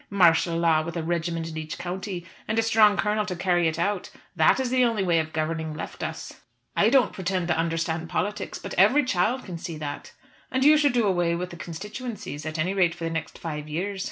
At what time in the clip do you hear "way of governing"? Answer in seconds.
5.03-5.75